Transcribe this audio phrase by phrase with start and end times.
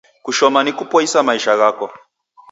[0.23, 1.87] Kushoma ni kupoisa maisha ghako